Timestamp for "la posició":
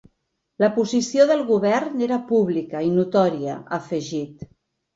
0.63-1.25